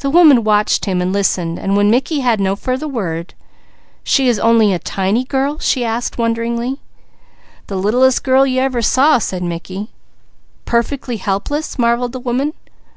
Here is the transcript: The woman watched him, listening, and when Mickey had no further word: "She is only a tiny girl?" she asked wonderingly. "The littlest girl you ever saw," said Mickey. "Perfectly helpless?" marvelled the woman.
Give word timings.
The 0.00 0.10
woman 0.10 0.42
watched 0.42 0.86
him, 0.86 0.98
listening, 1.12 1.56
and 1.56 1.76
when 1.76 1.88
Mickey 1.88 2.18
had 2.18 2.40
no 2.40 2.56
further 2.56 2.88
word: 2.88 3.34
"She 4.02 4.26
is 4.28 4.40
only 4.40 4.72
a 4.72 4.80
tiny 4.80 5.22
girl?" 5.22 5.60
she 5.60 5.84
asked 5.84 6.18
wonderingly. 6.18 6.80
"The 7.68 7.76
littlest 7.76 8.24
girl 8.24 8.44
you 8.44 8.60
ever 8.60 8.82
saw," 8.82 9.18
said 9.18 9.44
Mickey. 9.44 9.90
"Perfectly 10.64 11.18
helpless?" 11.18 11.78
marvelled 11.78 12.10
the 12.10 12.18
woman. 12.18 12.54